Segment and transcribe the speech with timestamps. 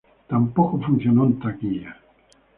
[0.27, 1.95] Tampoco funcionó en taquilla.